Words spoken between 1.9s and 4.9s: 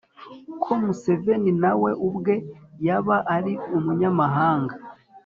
ubwe yaba ari umunyamahanga.